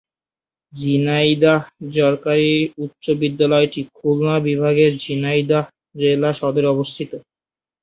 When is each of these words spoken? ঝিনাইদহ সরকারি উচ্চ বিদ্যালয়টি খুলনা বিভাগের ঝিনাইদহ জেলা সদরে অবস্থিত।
ঝিনাইদহ 0.73 1.61
সরকারি 1.97 2.51
উচ্চ 2.77 3.05
বিদ্যালয়টি 3.21 3.81
খুলনা 3.95 4.35
বিভাগের 4.47 4.91
ঝিনাইদহ 5.03 5.63
জেলা 5.95 6.31
সদরে 6.39 6.67
অবস্থিত। 6.67 7.11